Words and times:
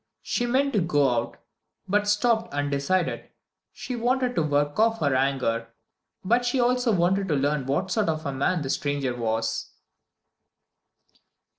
She 0.23 0.47
meant 0.47 0.73
to 0.73 0.79
go 0.81 1.09
out, 1.11 1.37
but 1.87 2.07
stopped 2.07 2.51
undecided 2.51 3.29
she 3.71 3.95
wanted 3.95 4.33
to 4.33 4.41
work 4.41 4.79
off 4.79 4.99
her 4.99 5.15
anger, 5.15 5.67
but 6.25 6.43
she 6.43 6.59
also 6.59 6.91
wanted 6.91 7.27
to 7.27 7.35
learn 7.35 7.67
what 7.67 7.91
sort 7.91 8.09
of 8.09 8.25
a 8.25 8.33
man 8.33 8.63
the 8.63 8.71
stranger 8.71 9.15
was. 9.15 9.69